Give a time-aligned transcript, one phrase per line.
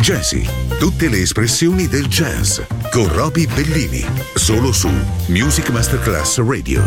[0.00, 2.60] Jazzy, tutte le espressioni del jazz
[2.90, 4.04] con Roby Bellini,
[4.34, 4.88] solo su
[5.26, 6.82] Music Masterclass Radio.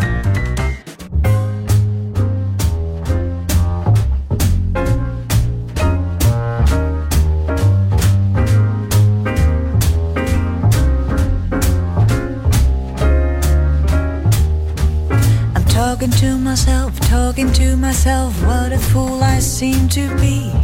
[15.68, 20.61] Talking to myself, talking to myself, what a fool I seem to be.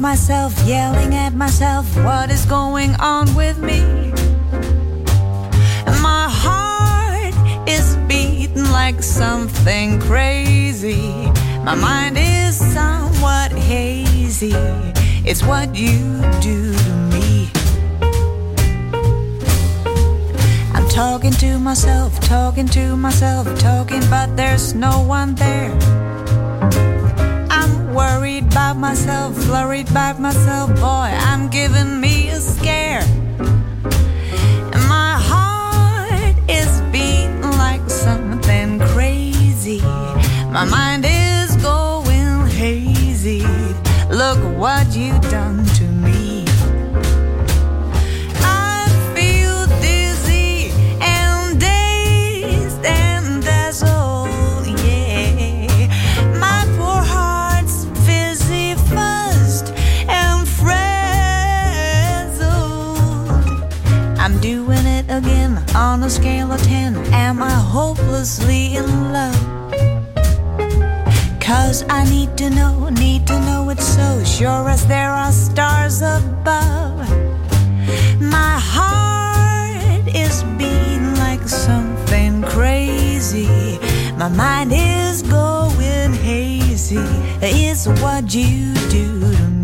[0.00, 3.82] Myself, yelling at myself, what is going on with me?
[6.00, 7.34] My heart
[7.68, 11.26] is beating like something crazy.
[11.64, 14.54] My mind is somewhat hazy.
[15.26, 17.50] It's what you do to me.
[20.74, 25.97] I'm talking to myself, talking to myself, talking, but there's no one there.
[28.58, 33.02] About myself, flurried about myself, boy, I'm giving me a scare.
[34.74, 39.80] And my heart is beating like something crazy.
[40.50, 40.97] My mind
[66.08, 66.96] a scale of 10.
[67.12, 69.40] Am I hopelessly in love?
[71.38, 76.00] Cause I need to know, need to know it's so sure as there are stars
[76.00, 77.06] above.
[78.20, 83.78] My heart is beating like something crazy.
[84.16, 87.08] My mind is going hazy.
[87.42, 89.57] It's what you do to me.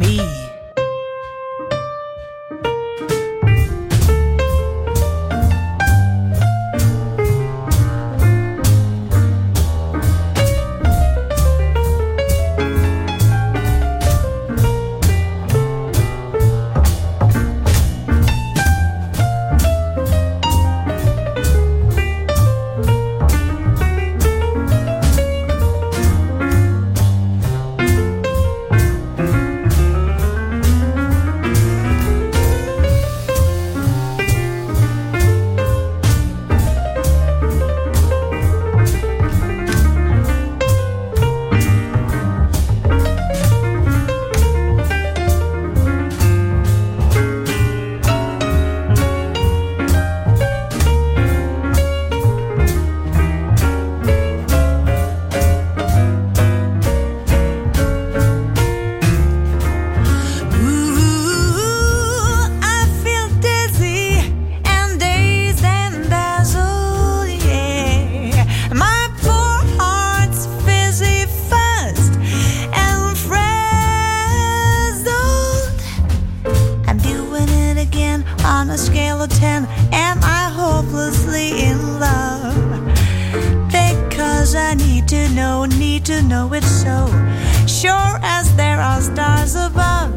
[89.05, 90.13] Stars above.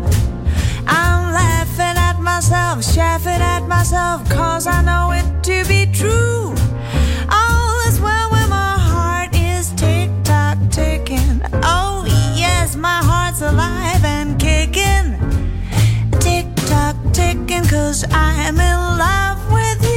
[0.88, 6.56] I'm laughing at myself, chaffing at myself, cause I know it to be true.
[7.30, 11.42] All is well when my heart is tick tock ticking.
[11.64, 12.06] Oh,
[12.36, 15.08] yes, my heart's alive and kicking.
[16.20, 19.97] Tick tock ticking, cause I'm in love with you.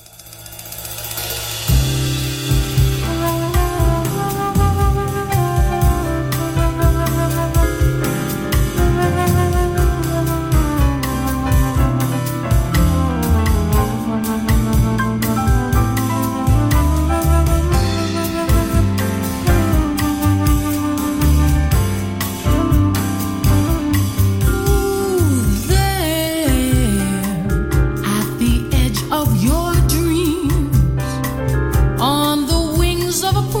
[33.37, 33.60] of a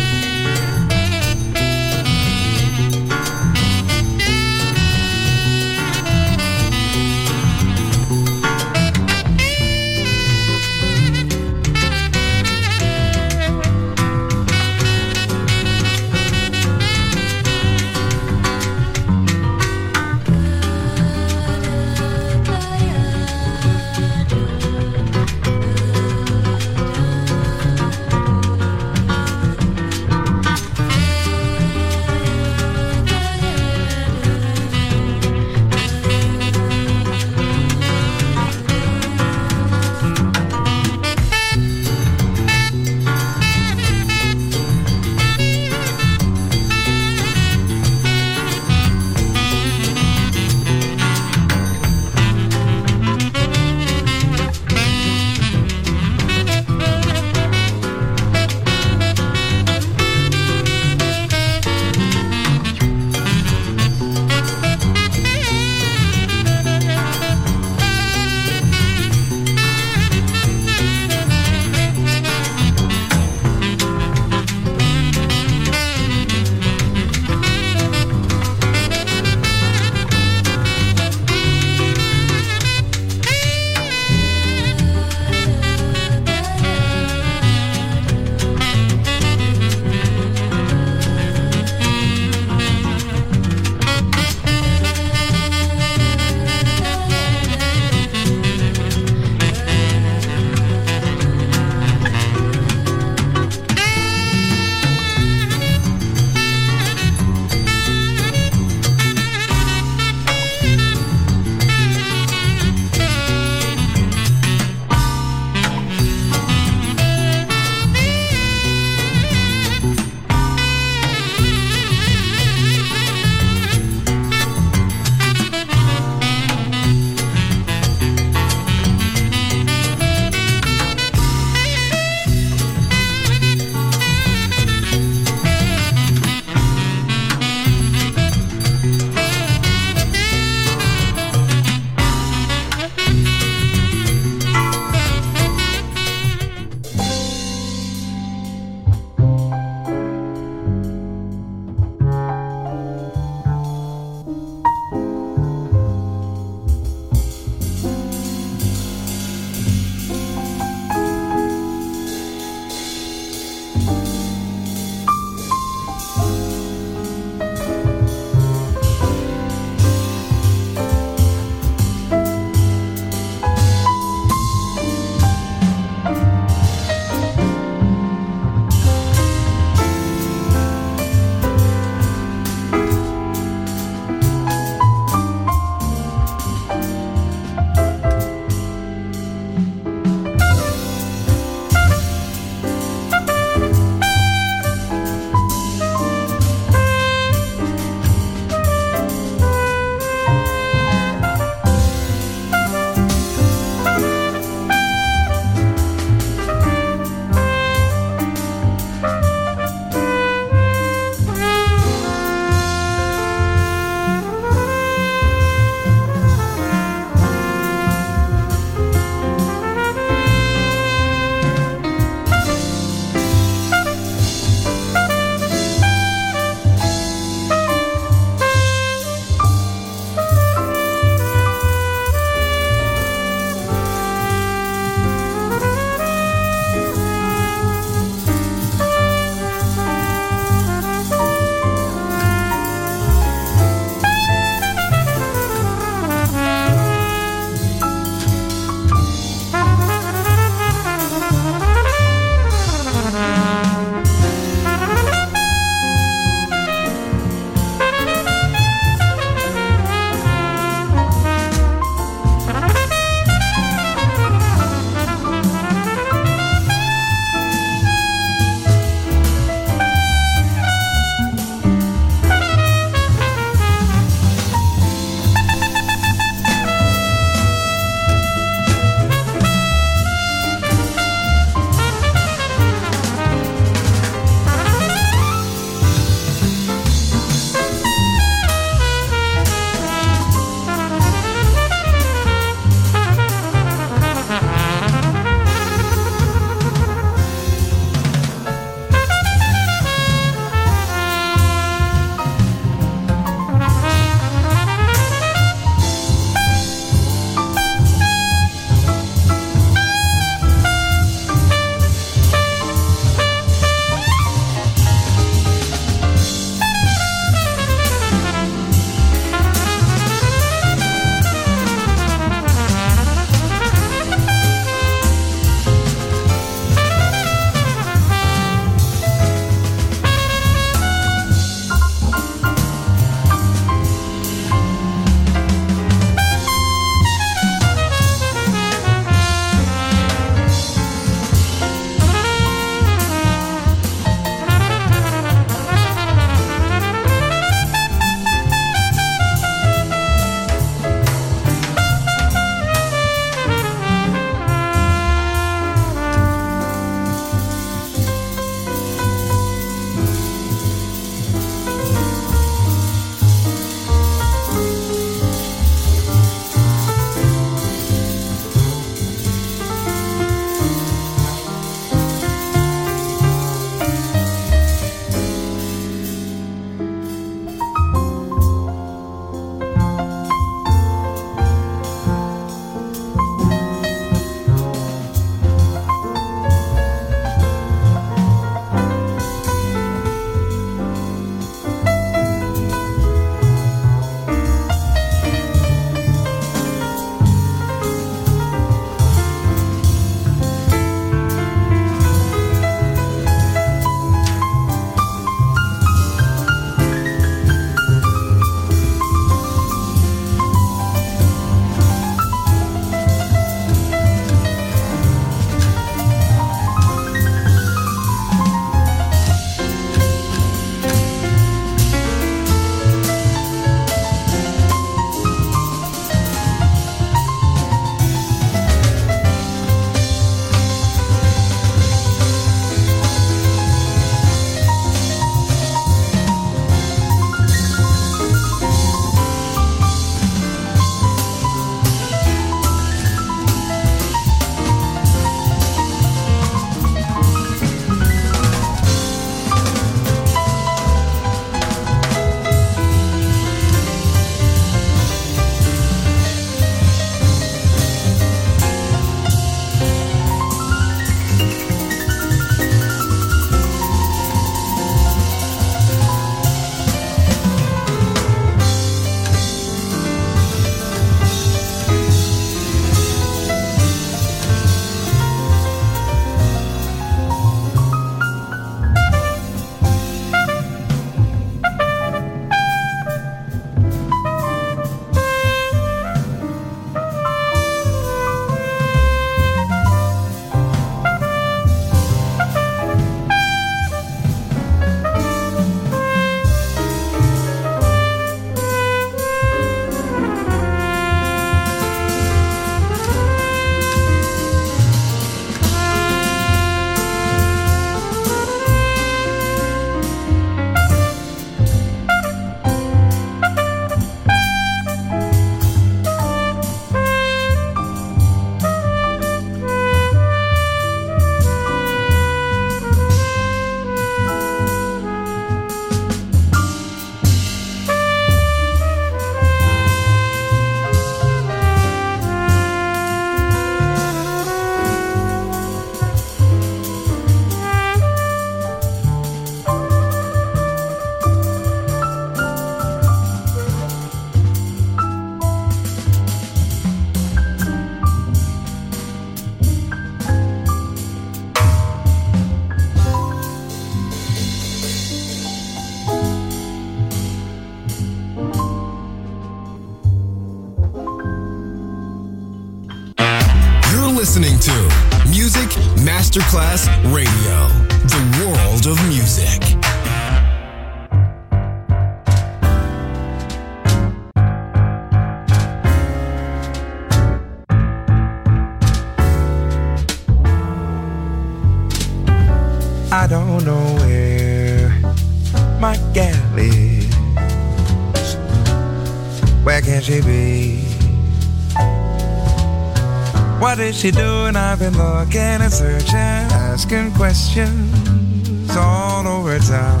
[594.00, 594.56] She doing?
[594.56, 600.00] I've been looking and searching, asking questions all over town.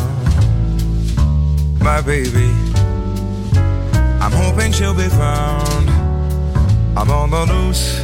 [1.80, 2.48] My baby,
[4.22, 5.90] I'm hoping she'll be found.
[6.96, 8.00] I'm on the loose,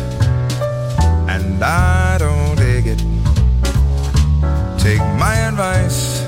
[1.30, 2.99] and I don't dig it.
[4.78, 6.20] Take my advice.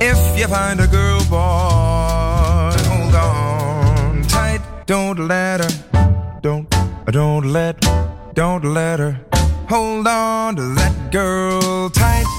[0.00, 4.60] If you find a girl, boy, hold on tight.
[4.86, 6.72] Don't let her, don't,
[7.10, 7.84] don't let,
[8.38, 9.18] don't let her
[9.68, 12.37] hold on to that girl tight.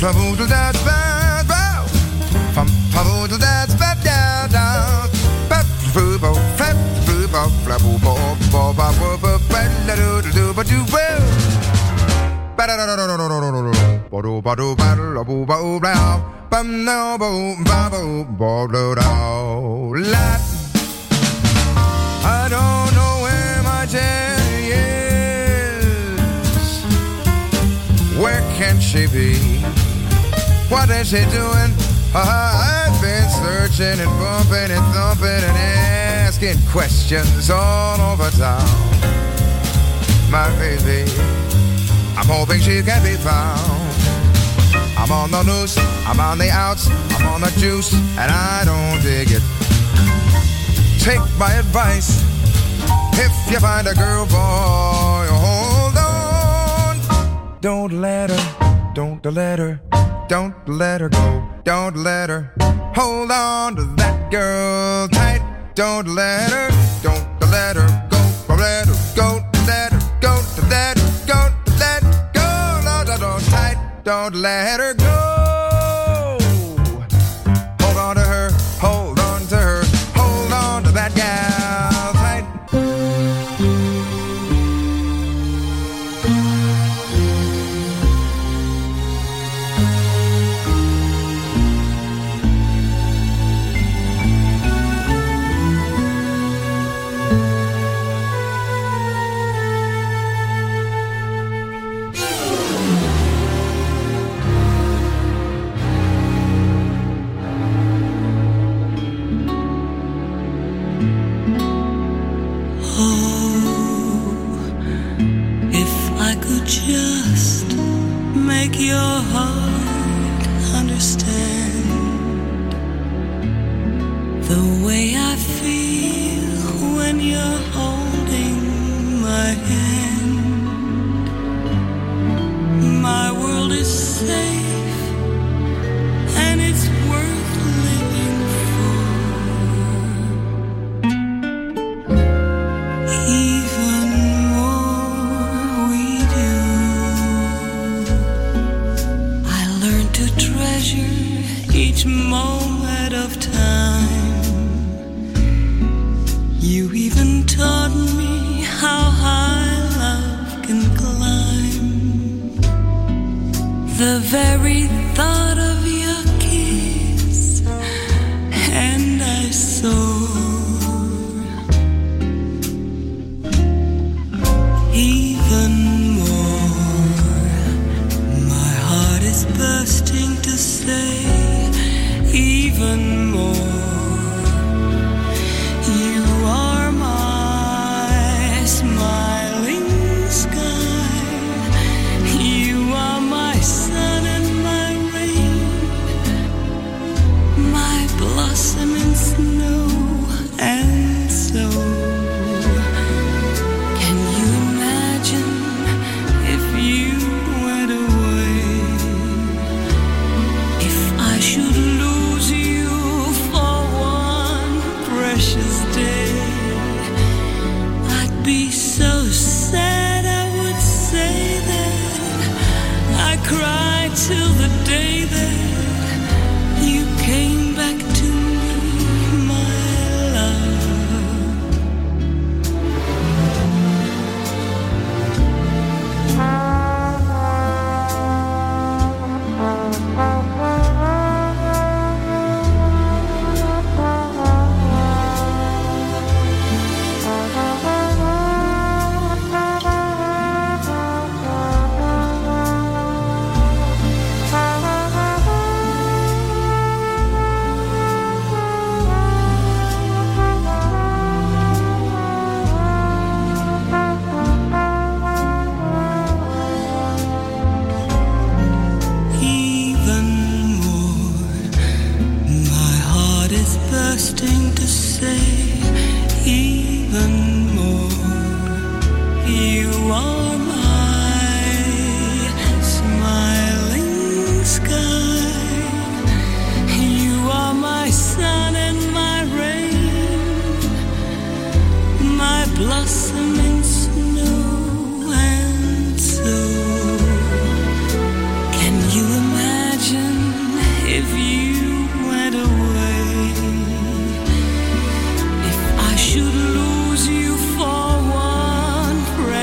[0.00, 1.46] Trouble that bad
[2.54, 5.10] From trouble that bad down down
[5.50, 5.66] Bad
[22.24, 26.24] I don't know where my Jenny is.
[28.16, 29.59] Where can she be?
[30.70, 31.74] What is she doing?
[32.14, 38.62] I've been searching and bumping and thumping and asking questions all over town.
[40.30, 41.10] My baby,
[42.16, 43.90] I'm hoping she can be found.
[44.96, 49.02] I'm on the loose, I'm on the outs, I'm on the juice, and I don't
[49.02, 49.42] dig it.
[51.00, 52.22] Take my advice.
[53.14, 57.60] If you find a girl, boy, hold on.
[57.60, 59.80] Don't let her, don't let her,
[60.30, 61.42] don't let her go.
[61.64, 62.52] Don't let her
[62.94, 65.42] hold on to that girl tight.
[65.74, 66.70] Don't let her,
[67.02, 68.18] don't let her go.
[68.46, 71.50] Don't let her go, let her go, let her go,
[71.80, 72.80] let her go.
[72.84, 73.76] No, no, no, tight.
[74.04, 75.29] Don't let her go.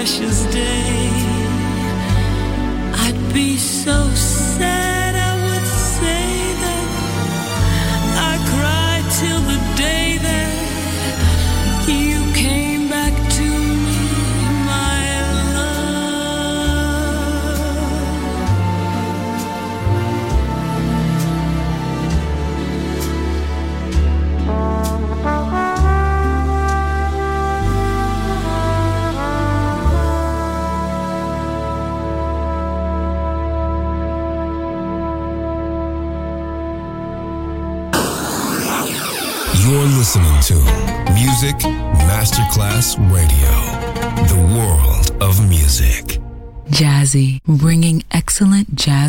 [0.07, 0.36] precious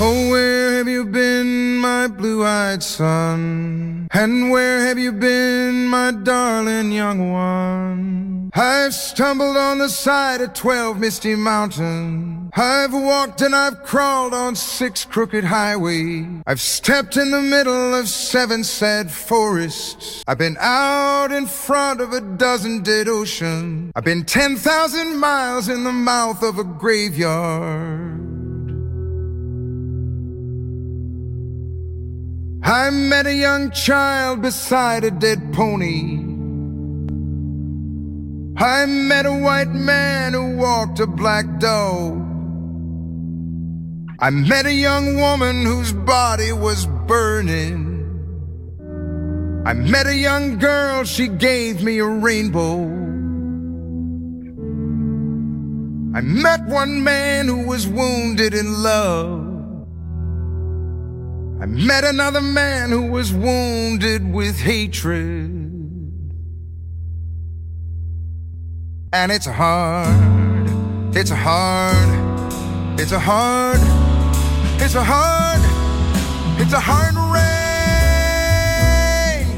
[0.00, 0.28] Oh,
[2.68, 4.08] eyed son.
[4.12, 8.50] And where have you been, my darling young one?
[8.54, 12.50] I've stumbled on the side of twelve misty mountains.
[12.54, 16.42] I've walked and I've crawled on six crooked highways.
[16.46, 20.24] I've stepped in the middle of seven sad forests.
[20.26, 23.92] I've been out in front of a dozen dead oceans.
[23.94, 28.27] I've been 10,000 miles in the mouth of a graveyard.
[32.68, 36.18] I met a young child beside a dead pony.
[38.58, 42.12] I met a white man who walked a black dog.
[44.20, 48.04] I met a young woman whose body was burning.
[49.64, 52.82] I met a young girl, she gave me a rainbow.
[56.14, 59.47] I met one man who was wounded in love.
[61.60, 65.50] I met another man who was wounded with hatred.
[69.12, 70.70] And it's hard,
[71.16, 73.80] it's hard, it's a hard,
[74.80, 75.60] it's a hard,
[76.60, 77.48] it's a hard rain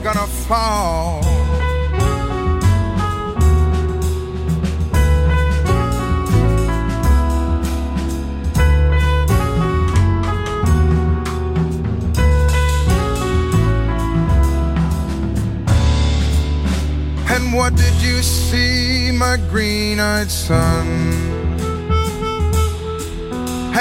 [0.03, 1.30] gonna fall.
[17.33, 20.87] And what did you see, my green eyed son?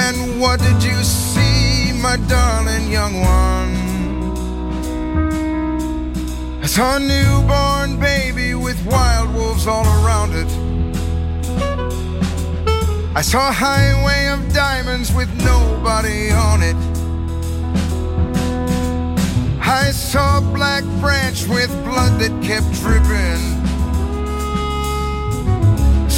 [0.06, 3.72] And what did you see, my darling young one?
[6.62, 10.50] I saw a newborn baby with wild wolves all around it.
[13.16, 16.76] I saw a highway of diamonds with nobody on it.
[19.60, 23.58] I saw a black branch with blood that kept dripping.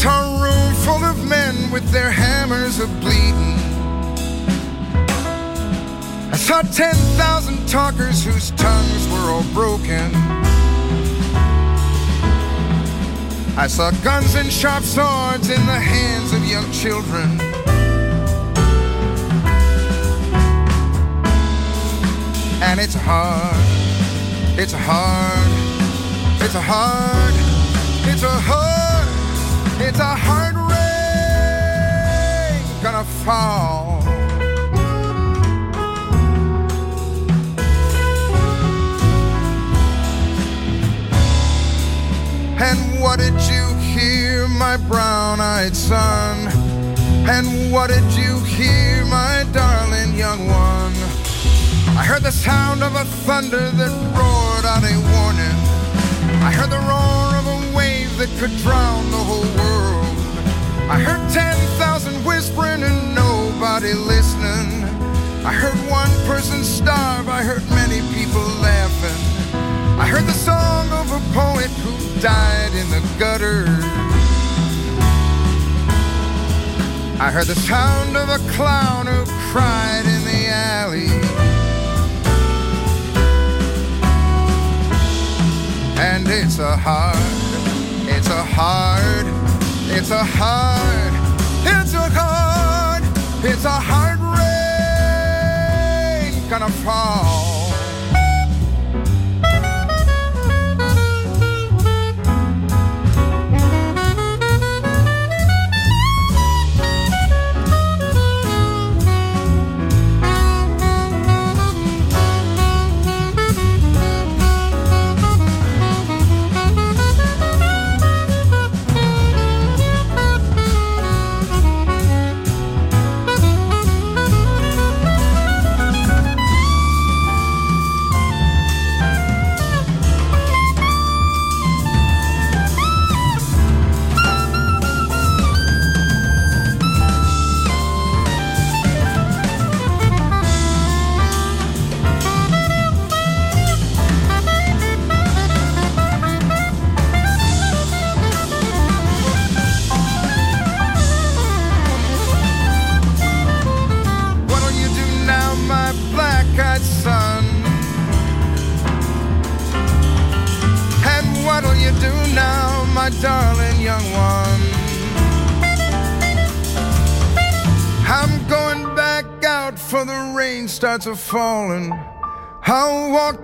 [0.04, 3.56] A room full of men with their hammers a bleeding.
[6.32, 10.10] I saw 10,000 talkers whose tongues were all broken.
[13.56, 17.40] I saw guns and sharp swords in the hands of young children.
[22.60, 23.71] And it's hard,
[24.58, 25.48] it's a hard,
[26.42, 27.34] it's a hard,
[28.06, 29.08] it's a hard,
[29.80, 30.72] it's a hard rain
[32.82, 34.02] gonna fall.
[42.60, 46.48] And what did you hear, my brown eyed son?
[47.28, 50.92] And what did you hear, my darling young one?
[51.96, 55.58] I heard the sound of a thunder that roared out a warning.
[56.42, 60.16] I heard the roar of a wave that could drown the whole world.
[60.88, 64.84] I heard 10,000 whispering and nobody listening.
[65.44, 69.20] I heard one person starve, I heard many people laughing.
[69.98, 73.64] I heard the song of a poet who died in the gutter.
[77.20, 81.51] I heard the sound of a clown who cried in the alley.
[86.24, 87.16] And it's a hard,
[88.06, 89.26] it's a hard,
[89.90, 91.12] it's a hard,
[91.66, 93.02] it's a hard,
[93.44, 93.70] it's a
[96.30, 97.41] rain gonna fall.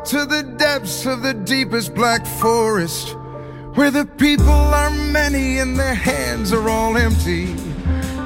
[0.09, 3.15] To the depths of the deepest black forest
[3.75, 7.45] where the people are many and their hands are all empty.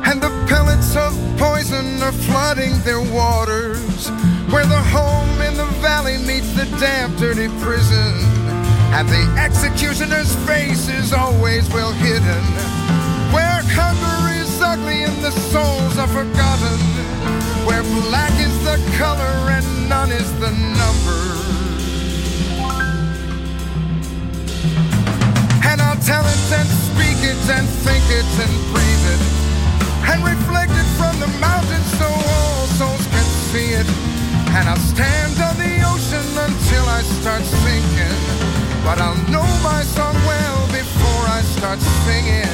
[0.07, 4.09] And the pellets of poison are flooding their waters.
[4.55, 8.15] Where the home in the valley meets the damp, dirty prison.
[8.95, 12.45] And the executioner's face is always well hidden.
[13.35, 16.79] Where hunger is ugly and the souls are forgotten.
[17.67, 21.32] Where black is the color and none is the number.
[26.07, 29.23] Tell it and speak it and think it and breathe it.
[30.11, 33.87] And reflect it from the mountains so all souls can see it.
[34.51, 38.19] And I'll stand on the ocean until I start sinking.
[38.85, 42.51] But I'll know my song well before I start singing.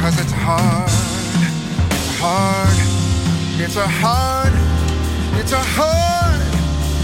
[0.00, 0.90] Cause it's hard,
[1.92, 2.78] it's hard,
[3.60, 4.52] it's a hard,
[5.38, 6.42] it's a hard,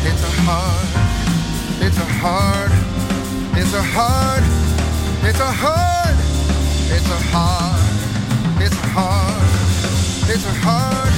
[0.02, 0.88] it's a hard,
[1.80, 2.77] it's a hard,
[3.68, 4.42] it's a hard,
[5.28, 6.16] it's a hard,
[6.90, 11.17] it's a hard, it's a hard, it's a hard,